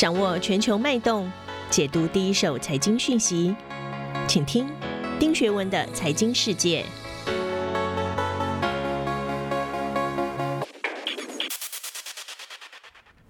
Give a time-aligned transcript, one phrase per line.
[0.00, 1.30] 掌握全球脉动，
[1.68, 3.54] 解读第一手财经讯息，
[4.26, 4.66] 请听
[5.18, 6.82] 丁学文的《财经世界》。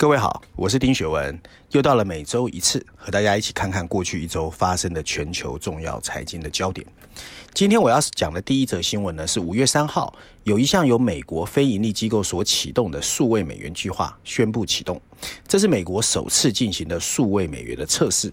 [0.00, 1.38] 各位好，我是丁学文，
[1.72, 6.86] 又到了每周一次和大家一起看看过去一周发生的全球重要财经的焦点。
[7.52, 10.14] 今天我要讲的第一则新闻呢，是五月三号，
[10.44, 14.98] 有一项由美国非盈利机构所启动的数位美元计划宣布启动。
[15.46, 18.28] 这是美国首次进行的数位美元的测试。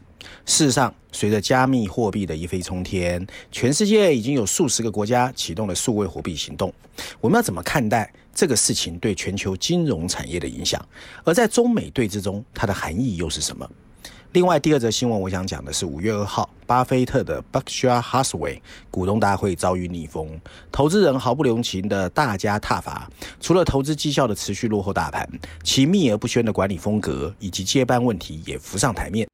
[0.45, 6.73] 事实上，随着加密货币的一飞冲天，全世界已经有数十个国家启动了数位货币行动。
[7.19, 10.79] 我们要怎么看待这个事情对全球金融产业的影响？
[11.23, 13.67] 而在中美对峙中，它的含义又是什么？
[14.33, 20.39] 另外，第二则新闻我想讲的是五月二号，巴菲特的 Berkshire Hathaway 股东大会遭遇逆风，
[20.71, 23.09] 投资人毫不留情的大加挞伐。
[23.39, 25.27] 除了投资绩效的持续落后大盘，
[25.63, 29.27] 其秘而不宣的管理风格以及接班问题也浮上台面。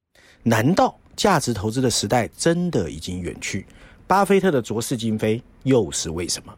[0.43, 3.65] 难道价值投资的时代真的已经远去？
[4.07, 6.53] 巴菲特的浊世今非又是为什么？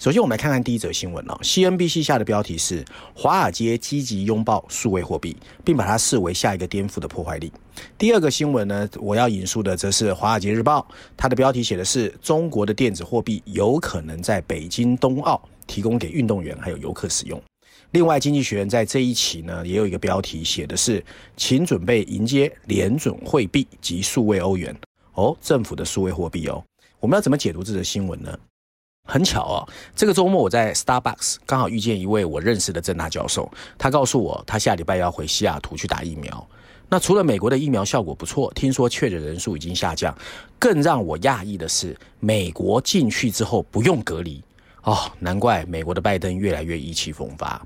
[0.00, 1.38] 首先，我们来看看第一则新闻哦。
[1.42, 2.82] CNBC 下的标题是
[3.14, 7.52] “华尔街积极拥抱数位货币，并把它视为下一个颠覆的破坏力”。
[7.98, 10.80] 第二个新闻呢，我要引述的则是《华尔街日报》，
[11.18, 17.38] 它的标题写的是“中国的电子货币有可能在北京冬奥提供给运动员还有游客使用”。
[17.92, 21.04] 另外，《经济学人》在这一期呢，也有一个标题写的是
[21.36, 24.74] “请准备迎接联准会币及数位欧元”。
[25.12, 26.64] 哦，政府的数位货币哦，
[27.00, 28.34] 我们要怎么解读这则新闻呢？
[29.10, 36.46] 很巧哦，这个周末我在 Starbucks 刚好遇见一位我认识的郑大教授，他告诉我他下礼拜要回西雅图去打疫苗。
[36.88, 40.16] 那除了美国的疫苗效果不错，听说确诊人数已经下降，
[40.60, 44.40] 更让我讶异的是，美国进去之后不用隔离
[44.84, 47.60] 哦，难怪美国的拜登越来越意气风发。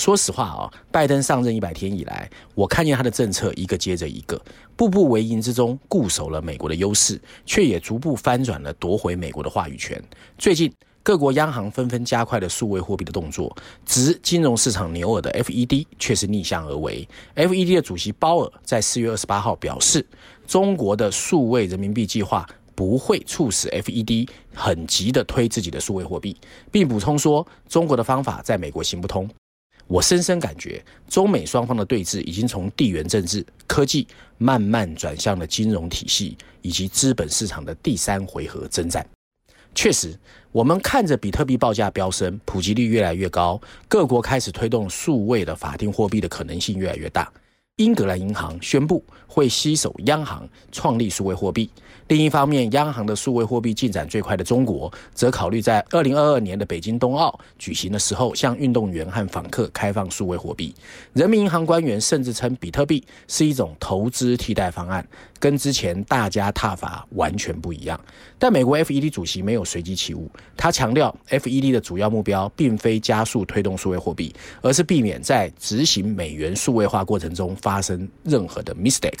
[0.00, 4.40] 说实话啊，拜登上任一百天以来，我看见他的政策一个接着一个，
[4.74, 10.02] 步步为营之中固守了美国的优势，却也逐步翻转了夺回美国的话语权。
[10.38, 10.72] 最近
[11.02, 17.06] 各国央行纷纷加快了数位货币的动作，值金融市场牛耳的 FED 却是逆向而为。
[17.36, 20.02] FED 的主席鲍尔在四月二十八号表示，
[20.46, 26.34] 中国的数位人民币计划不会促使 FED 很急的推自己的数位货币，
[26.70, 29.28] 并补充说，中国的方法在美国行不通。
[29.90, 34.06] 我深深感觉，中美双方的对峙已经从地缘政治、科技
[34.38, 39.04] 慢慢转向了金融体系以及资本市场的第三回合征战。
[39.74, 40.16] 确实，
[40.52, 47.28] 我们看着比特币报价飙升，普及率越来越高，各国开始推动数位的法定货币的可能性越来越大。
[47.74, 51.68] 英格兰银行宣布会携手央行创立数位货币。
[52.10, 60.74] 另一方面，央行的数位货币进展最快的中国，则考虑在二零二二年的北京冬奥举行的时候，向运动员和访客开放数位货币。
[61.12, 65.06] 人民银行官员甚至称，比特币是一种投资替代方案，
[65.38, 68.00] 跟之前大家踏法完全不一样。
[68.40, 79.20] 但美国 FED 主席没有随机起舞，他强调，FED 的主要目标并非加速推动数位货币，而是避免在执行美元数位化过程中发生任何的 mistake。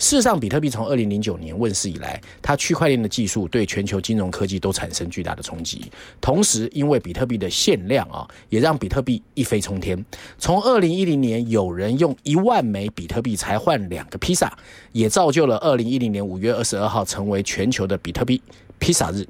[0.00, 5.90] 事实上，比特币从二零零九年问世以来，它区块链的技术对全球金融科技都产生巨大的冲击。
[6.20, 10.04] 同时，因为比特币的限量啊，也让比特币一飞冲天。
[10.38, 14.56] 从二零一零年有人用一万枚比特币才换两个披萨，
[14.92, 18.40] 也造就了二零一零年五月二十二号成为全球的比特币
[18.78, 19.26] 披萨日。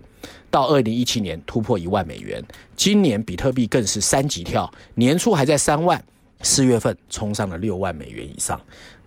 [0.51, 2.43] 到二零一七年突破一万美元，
[2.77, 6.03] 今年比特币更是三级跳，年初还在三万，
[6.43, 8.61] 四月份冲上了六万美元以上。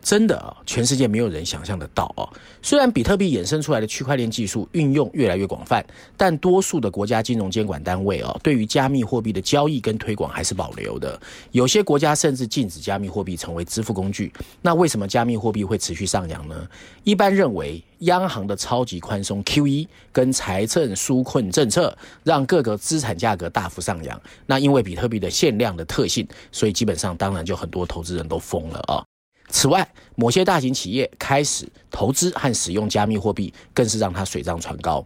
[0.08, 2.24] 真的啊，全世界没有人想象得到啊！
[2.62, 5.86] 虽然比特币衍生出来的区块链技术运用越来越广泛，
[6.16, 11.20] 但多数的国家金融监管单位啊，对于加密货币的交易跟推广还是保留的。
[11.52, 14.32] 有些国家甚至禁止加密货币成为支付工具。
[14.62, 16.66] 那为什么加密货币会持续上扬呢？
[17.04, 24.18] 一般认为，央行的超级宽松 QE 跟财政纾困政策，让各个资产价格大幅上扬。
[24.46, 29.04] 那因为比特币的限量的特性，所以基本上当然就很多投资人都疯了啊！
[29.50, 35.06] 此外，某些大型企业开始投资和使用加密货币，更是让它水涨船高。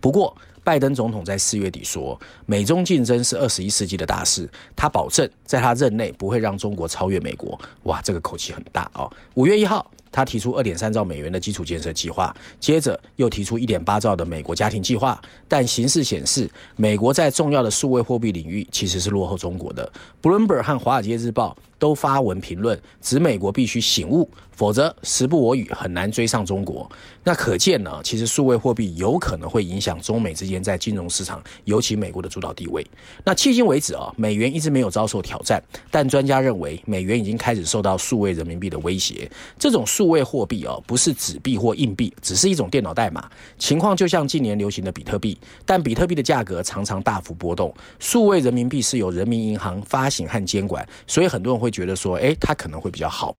[0.00, 7.58] 不过，拜登总统在四月底说，美中竞争是二十一世纪的大事，他保证在他任内不会让中国超越美国。
[7.84, 9.10] 哇，这个口气很大哦。
[9.34, 9.90] 五月一号。
[10.16, 15.20] 他提出二点三兆美元的基础建设计划，接着又提出一点八兆的美国家庭计划。
[15.48, 19.92] 但形势显示，美国在重要的数位货币领域其实是落后中国的。
[20.22, 26.90] Bloomberg 和华尔街日报都发文评论，指美国必须醒悟，否则时不我与，很难追上中国。
[27.22, 32.86] 那可见呢，其实数位货币有可能会影响中美之间在金融市场，尤其美国的主导地位。
[33.22, 39.30] 那迄今为止啊，美元一直没有遭受挑战，但专家认为美元已经开始受到数位人民币的威胁。
[39.58, 43.28] 这种数位货币哦，不是纸币或硬币，只是一种电脑代码。
[43.58, 47.74] 情况就像近年流行的比特币，但比特币的价格常常大幅波动。
[47.98, 53.34] 数位人民币是由人民银行发行和监管，所以很多人会觉得说，诶，它可能会比较好。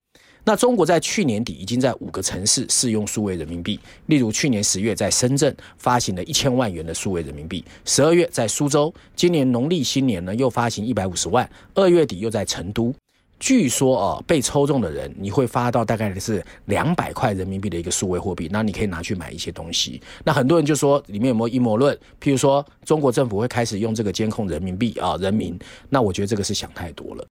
[0.47, 12.93] 那中国在去年底已经在五个城市试用数位人民币，例如去年十月在深圳发行了一千万元的数位人民币，十二月在苏州，今年农历新年呢又发行一百五十万，二月底又在成都。
[13.37, 19.99] 据说哦，被抽中的人你会发到大概是两百块人民币的一个数位货币，那你可以拿去买一些东西。
[20.23, 21.93] 那很多人就说里面有没有阴谋论？
[22.21, 25.57] 譬如说中国政府会开始用这个监控人民币啊，人民？
[25.89, 27.27] 那我觉得这个是想太多了。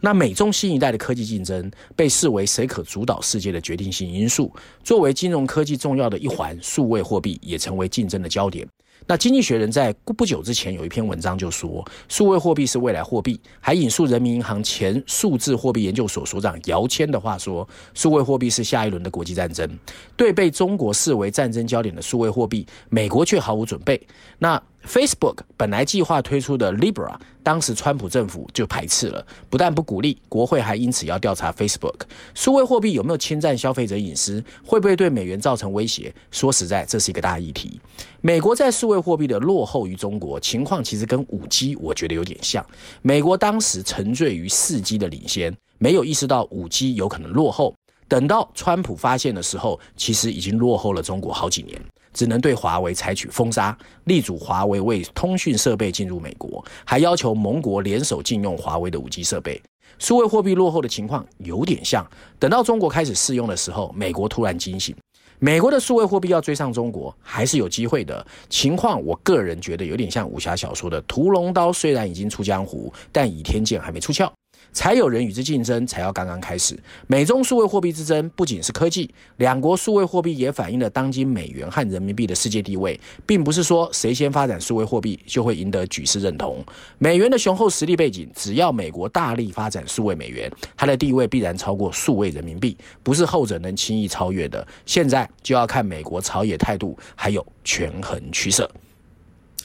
[0.00, 4.52] 那美中新一代的科技竞争被视为谁可主导世界的决定性因素。
[4.82, 8.66] 作为金融科技重要的一环，数位货币也成为竞争的焦点。
[9.06, 19.68] 那经济学人在不久之前有一篇文章就说，数位货币是未来货币，还引述人民银行前数字货币研究所所长姚谦的话说，数位货币是下一轮的国际战争。
[20.16, 24.00] 对被中国视为战争焦点的数位货币，美国却毫无准备。
[24.38, 32.00] 那 Facebook 本来计划推出的 Libra，当时川普政府就排斥了，不但不鼓励，国会还因此要调查 Facebook
[32.34, 36.14] 数位货币有没有侵占消费者隐私，会不会对美元造成威胁？
[36.30, 37.80] 说实在，这是一个大议题。
[38.20, 42.64] 美国在数位货币的落后于中国情况，其实跟五 G 我觉得有点像。
[43.02, 47.74] 美国当时沉醉于四 G 的领先，没有意识到五 G 有可能落后。
[48.06, 51.80] 等到川普发现的时候，其实已经落后了中国好几年。
[52.14, 59.60] 只能对华为采取封杀，力主华为为通讯设备进入美国，还要求盟国联手禁用华为的五 G 设备。
[59.98, 62.04] 数位货币落后的情况有点像，
[62.38, 64.96] 等到中国开始试用的时候，美国突然惊醒，
[65.38, 68.26] 美国的数位货币要追上中国还是有机会的。
[68.48, 74.32] 情况我个人觉得有点像武侠小说的屠龙刀，虽然已经出江湖，但倚天剑还没出鞘。
[74.74, 76.78] 才有人与之竞争，才要刚刚开始。
[77.06, 86.62] 美中数位货币之争不仅是科技，两国数位货币也反映了当今美元和人民币的世界地位，并不是说谁先发展数位货币就会赢得举世认同。
[86.98, 94.66] 美元的雄厚实力背景，只要美国大力发展数位美元，它的地位必然超过数位人民币，不是后者能轻易超越的。
[94.84, 98.68] 现在就要看美国朝野态度，还有权衡取舍。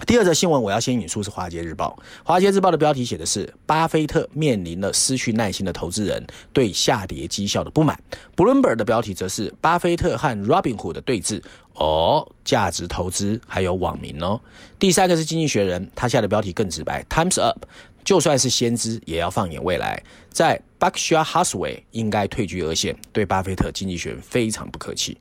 [0.08, 1.98] 第二则新闻，我要先引述是《华尔街日报》。
[2.24, 8.02] 《华尔街日报》的标题写的是：巴菲特面临了失去耐心的投资人对下跌绩效的不满。
[8.36, 11.44] Bloomberg 的标题则是：巴菲特和 Robinhood 的对峙。
[11.74, 14.40] 哦，价值投资还有网民哦。
[14.78, 17.66] 第三个是《经济学人》，他下的标题更直白：Times up，
[18.04, 20.02] 就算是先知也要放眼未来。
[20.30, 25.18] 在 Berkshire Hathaway 应该退居二线，对巴菲特，《经济学人》非常不客气。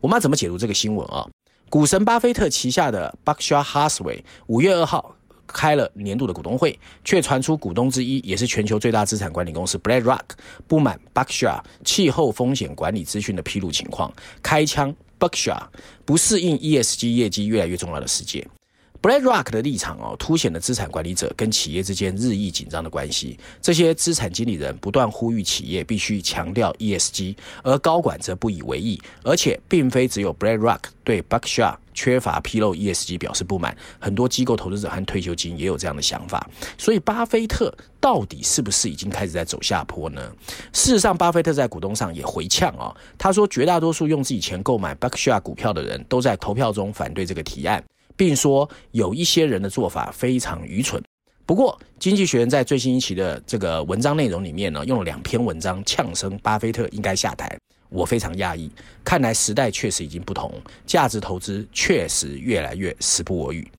[0.00, 1.26] 我们要怎么解读这个新闻啊？
[1.76, 5.14] 股神巴菲特旗下的 Berkshire Hathaway 五月二号
[5.46, 10.22] 开了年度的股东会，却传出股东之一，也是全球最大资产管理公司 BlackRock
[10.66, 14.10] 不满 Berkshire 气候风险管理资讯的披露情况，
[14.42, 15.60] 开枪 Berkshire
[16.06, 18.48] 不适应 ESG 业绩越来越重要的世界。
[19.06, 23.38] BlackRock 的立场哦，凸显了资产管理者跟企业之间日益紧张的关系。
[23.62, 29.00] 这些资产经理人不断呼吁企业必须强调 ESG，而高管则不以为意。
[29.22, 36.44] 而且，并非只有 BlackRock 对 Berkshire 缺乏披露 ESG 表示不满，很多机构投资者和退休金也有这样的想法。
[36.76, 40.20] 所以，巴菲特到底是不是已经开始在走下坡呢？
[40.72, 47.80] 事实上，巴菲特在股东上也回呛哦，他说，绝大多数用自己钱购买 Berkshire 股票的人都在投票中反对这个提案。
[48.16, 51.02] 并说有一些人的做法非常愚蠢。
[51.44, 57.56] 不过，《经济学人》在最新一期的这个文章内容里面呢，用了两篇文章呛声巴菲特应该下台。
[57.88, 58.68] 我非常讶异，
[59.04, 60.52] 看来时代确实已经不同，
[60.84, 63.70] 价值投资确实越来越时不我与。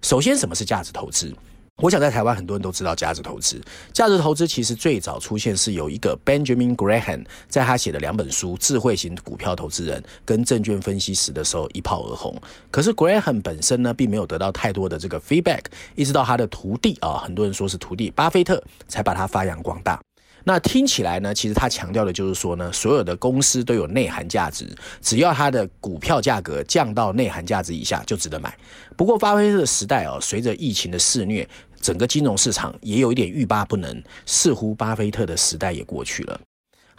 [0.00, 1.34] 首先，什么是价值投资？
[1.80, 3.60] 我想在台湾很多人都知道价值投资。
[3.92, 12.34] 价值投资其实最早出现是有一个 Benjamin Graham 在他写的两本书《智慧型股票投资人》跟证券分析师的时候一炮而红。
[12.72, 15.60] 可是 Graham 本身呢，并没有得到太多的这个 feedback，
[15.94, 20.00] 一直到他的徒弟啊，很多人说是徒弟巴菲特才把他发扬光大。
[20.44, 24.66] 那听起来呢，其实他强调的就是说呢，所有的公司都有内涵价值，
[25.02, 28.56] 只要它的股票价格降到内涵价值以下就值得买。
[28.96, 31.46] 不过巴菲特的时代哦，随着疫情的肆虐。
[31.80, 36.40] 整个金融市场也有一点欲罢不能，似乎巴菲特的时代也过去了。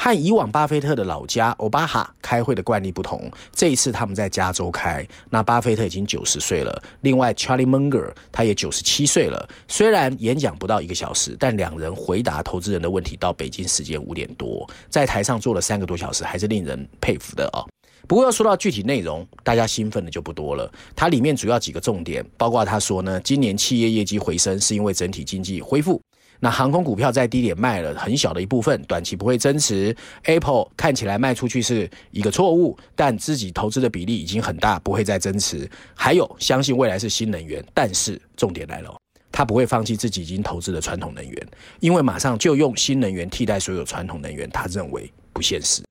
[0.02, 5.06] 和以往巴菲特的老家欧巴哈开会的惯例不同，这一次他们在加州开。
[5.30, 9.46] 那巴菲特已经九十岁了，另外 Charlie Munger 他也九十七岁了。
[9.68, 17.68] 虽然演讲不到一个小时，但两人回答投资人的问题到北京时间五点多，在台上坐了三个多小时，还是令人佩服的啊。
[18.08, 20.72] 不过要说到具体内容，大家兴奋的就不多了。
[20.96, 26.02] 它里面主要几个重点，包括他说呢，今年企业业绩回升是因为整体经济恢复。
[26.42, 29.94] 那航空股票在低点卖了很小的一部分，短期不会增持。
[30.24, 35.70] Apple 看起来卖出去是一个错误，但自己投资的比例已经很大，不会再增持。
[35.94, 38.98] 还有，相信未来是新能源，但是重点来了，
[39.34, 41.48] 他不会放弃自己已经投资的传统能源，
[41.82, 45.84] 因为马上就用新能源替代所有传统能源，他认为不现实。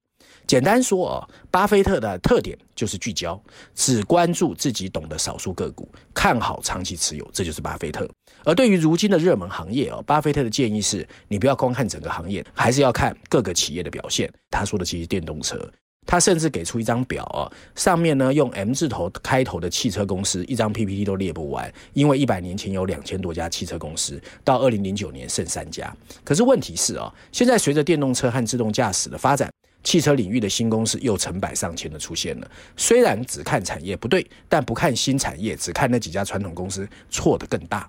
[0.49, 3.38] 简单说啊，巴菲特的特点就是聚焦，
[3.75, 8.09] 只关注自己懂的少数个股，看好长期持有，这就是巴菲特。
[8.45, 14.33] 而对于如今的热门行业啊，巴菲特的建议是，你不要光看整个行业，还是要看各个企业的表现。
[14.50, 15.71] 他说的其实电动车，
[16.07, 25.95] 他甚至给出一张表啊，上面呢用 M 字头开头的汽车公司，一张 PPT 都列不完，因为一百年前有两千多家汽车公司，到二零零九年剩三家。
[26.25, 29.50] 可是问题是啊，现在随着电动车和自动驾驶的发展。
[29.85, 32.50] 汽车领域的新公司又成百上千的出现了。
[32.76, 37.88] 虽然只看产业不对，但不看新产业，只看那几家传统公司，错的更大。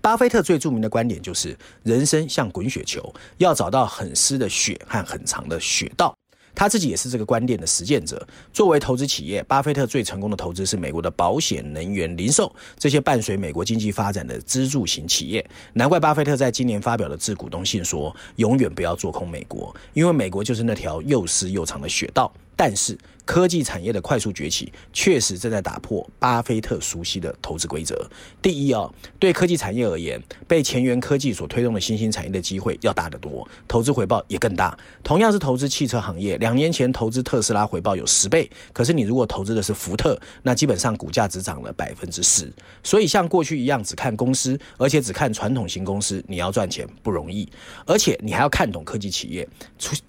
[0.00, 6.12] 巴菲特最著名的观点就是：人生像滚雪球，要找到很湿的雪和很长的雪道。
[6.54, 8.26] 他自己也是这个观点的实践者。
[8.52, 15.44] 作为投资企业，巴菲特最成功的投资是美国的保险、能源、零售这些伴随美国经济发展的支柱型企业。
[15.72, 22.98] 难怪巴菲特在今年发表的致股东信说：“永远不要做空美国，因为美国就是那条又湿又长的雪道。”但是。
[23.24, 28.10] 科技产业的快速崛起，确实正在打破巴菲特熟悉的投资规则。
[28.42, 34.76] 第一啊，对科技产业而言，被前沿科技所推动的新兴产业的机会要大得多，投资回报也更大。
[35.04, 42.52] 同样是投资汽车行业，两年前投资特斯拉回报有十倍，可是你如果投资的是福特，那基本上股价只涨了百分之十。
[42.82, 47.48] 所以像过去一样只看公司，而且只看传统型公司，你要赚钱不容易。
[47.86, 49.48] 而且你还要看懂科技企业，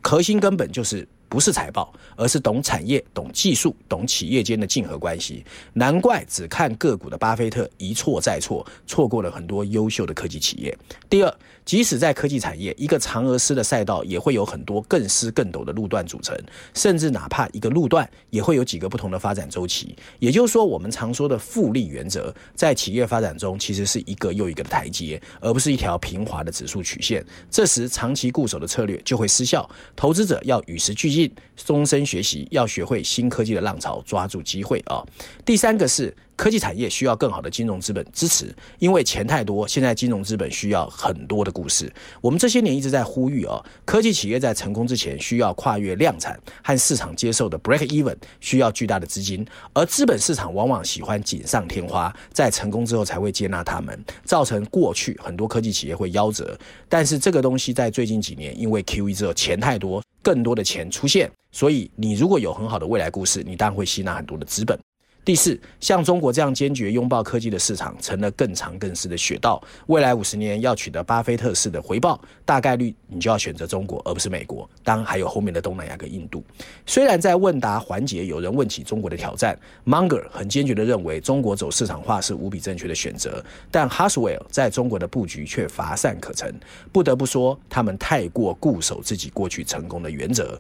[0.02, 1.08] 核心根本就是。
[1.34, 5.44] 不是财报，而是懂产业、懂技术、懂企业间的竞合关系。
[5.74, 10.78] 难怪只看个股的巴菲特一错再错，错过了很多优秀的科技企业。
[11.10, 11.36] 第二，
[11.66, 16.38] 即使在科技产业，一个嫦娥式的赛道也会有很多更湿更陡的路段组成，
[16.75, 19.96] 甚至哪怕一个路段也会有几个不同的发展周期。
[20.20, 27.25] 也就是说，我们常说的复利原则，在企业发展中其实是一个又一个的台阶，而不是一条平滑的指数曲线。
[27.50, 29.68] 这时，长期固守的策略就会失效。
[29.96, 31.23] 投资者要与时俱进。
[31.56, 35.03] 终身学习，要学会新科技的浪潮，抓住机会啊！
[35.46, 36.15] 第三个是。
[36.36, 41.92] 科技产业需要更好的金融资本支持，因为钱太多，现在金融资本需要很多的故事。
[42.22, 56.58] 我们这些年一直在呼吁哦，科技企业在成功之前需要跨越量产和市场接受的 break even，需要巨大的资金，而资本市场往往喜欢锦上添花，在成功之后才会接纳他们，造成过去很多科技企业会夭折。
[56.90, 64.78] 但是这个东西在最近几年，因为 QE 之后钱太多，更多的钱出现，所以你如果有很好的未来故事，你当然会吸纳很多的资本。
[65.25, 69.63] 第四，像中国这样坚决拥抱科技的市场，成了更长更深的雪道。
[69.88, 74.70] 未来五十年要取得巴菲特式的回报，大概率你就要选择中国，而不是美国。
[74.84, 76.44] 当然还有后面的东南亚跟印度。
[76.86, 86.53] 虽然在问答环节有人问起中国的挑战，Munger 很坚决地认为中国走市场化是无比正确的选择，但 Huswell 在中国的布局却乏善可陈。
[86.92, 90.60] 不得不说，他们太过固守自己过去成功的原则。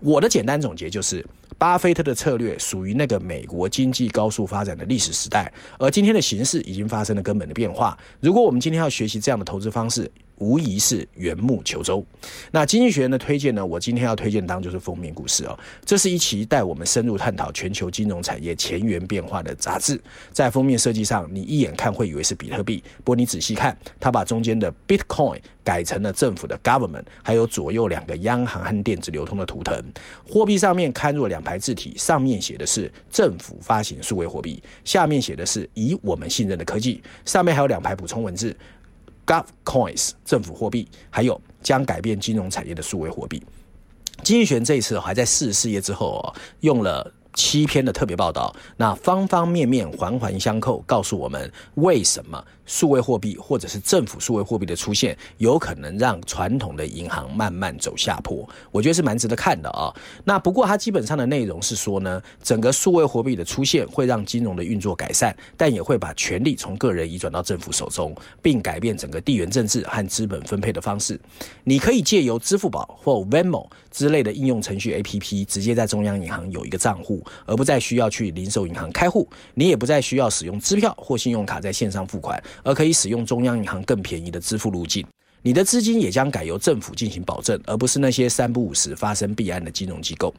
[0.00, 1.24] 我的简单总结就是，
[1.62, 7.96] 巴菲特的策略属于那个美国经济高速发展的历史时代，而今天的形势已经发生了根本的变化。
[8.18, 10.10] 如果我们今天要学习这样的投资方式，
[10.42, 12.04] 无疑是缘木求舟。
[12.50, 13.64] 那经济学人的推荐呢？
[13.64, 15.56] 我今天要推荐当就是封面故事哦。
[15.84, 20.00] 这是一期带我们深入探讨全球金融产业前沿变化的杂志。
[20.32, 29.80] 在封面设计上，你一眼看会以为是比特币，不过你仔细看，它把中间的 Bitcoin 改成了政府的 Government，还有左右两个央行和电子流通的图腾。
[30.28, 37.00] 货币上面刊入两排字体，上面写的是政府发行数位货币，下面写的是以我们信任的科技。
[37.24, 38.56] 上面还有两排补充文字。
[39.26, 43.42] Gov Coins 政府货币，还有将改变金融产业的数位货币。
[44.22, 58.48] 经济学这一次还在试事业之后哦，用了七篇的特别报道，那方方面面环环相扣，告诉我们为什么数位货币或者是政府数位货币的出现，有可能让传统的银行慢慢走下坡。
[58.70, 59.92] 我觉得是蛮值得看的啊。
[60.24, 71.18] 那不过它基本上的内容是说呢，整个数位货币的出现会让金融的运作改善，但也会把权力从个人移转到政府手中，并改变整个地缘政治和资本分配的方式。
[71.64, 85.06] 你可以借由支付宝或 Venmo 之类的应用程序 APP，直接在中央银行有一个账户而不再需要去零售银行开户，你也不再需要使用支票或信用卡在线上付款，而可以使用中央银行更便宜的支付路径。
[85.42, 90.32] 你的资金也将改由政府进行保证，而不是那些三不五时发生弊案的金融机构。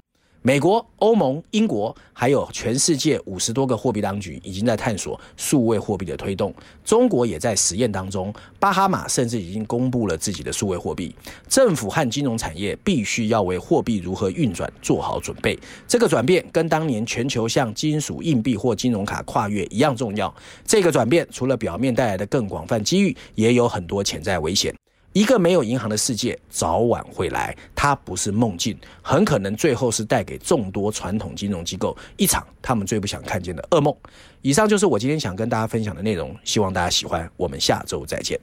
[0.45, 6.53] 美国、欧盟、英国，还有全世界五十多个货币当局已经在探索数位货币的推动。
[6.83, 11.15] 中国也在实验当中，巴哈马甚至已经公布了自己的数位货币。
[11.47, 15.57] 政府和金融产业必须要为货币如何运转做好准备。
[15.87, 20.33] 这个转变跟当年全球向金属硬币或金融卡跨越一样重要。
[20.65, 24.75] 这个转变除了表面带来的更广泛机遇，也有很多潜在危险。
[25.13, 33.95] 一个没有银行的世界早晚会来，它不是梦境，很可能最后是带给众多传统金融机构一场他们最不想看见的噩梦。
[34.41, 37.29] 以上就是我今天想跟大家分享的内容，希望大家喜欢。
[37.37, 38.39] 我们下周再见。